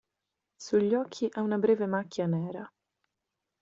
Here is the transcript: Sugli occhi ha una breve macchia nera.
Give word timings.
Sugli 0.55 0.95
occhi 0.95 1.29
ha 1.31 1.41
una 1.41 1.59
breve 1.59 1.85
macchia 1.85 2.25
nera. 2.25 2.67